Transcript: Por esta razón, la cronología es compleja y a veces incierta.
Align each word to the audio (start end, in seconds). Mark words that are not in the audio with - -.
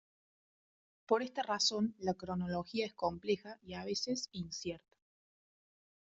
Por 1.05 1.21
esta 1.21 1.43
razón, 1.43 1.93
la 1.99 2.15
cronología 2.15 2.87
es 2.87 2.93
compleja 2.95 3.59
y 3.61 3.75
a 3.75 3.85
veces 3.85 4.29
incierta. 4.31 4.97